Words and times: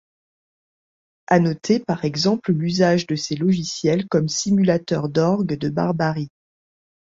À 1.27 1.37
noter 1.37 1.79
par 1.79 2.05
exemple 2.05 2.53
l'usage 2.53 3.05
de 3.05 3.15
ces 3.15 3.35
logiciels 3.35 4.07
comme 4.07 4.29
simulateurs 4.29 5.09
d'orgue 5.09 5.53
de 5.55 5.69
barbarie. 5.69 6.31